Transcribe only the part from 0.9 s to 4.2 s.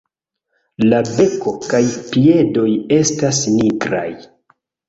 La beko kaj piedoj estas nigraj.